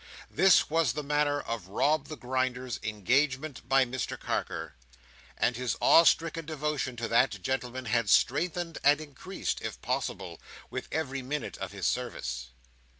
This 0.31 0.67
was 0.67 0.93
the 0.93 1.03
manner 1.03 1.41
of 1.41 1.67
Rob 1.67 2.07
the 2.07 2.17
Grinder's 2.17 2.79
engagement 2.81 3.69
by 3.69 3.85
Mr 3.85 4.19
Carker, 4.19 4.73
and 5.37 5.55
his 5.55 5.75
awe 5.79 6.05
stricken 6.05 6.43
devotion 6.47 6.95
to 6.95 7.07
that 7.07 7.39
gentleman 7.43 7.85
had 7.85 8.09
strengthened 8.09 8.79
and 8.83 8.99
increased, 8.99 9.61
if 9.61 9.79
possible, 9.83 10.41
with 10.71 10.87
every 10.91 11.21
minute 11.21 11.55
of 11.59 11.71
his 11.71 11.85
service. 11.85 12.47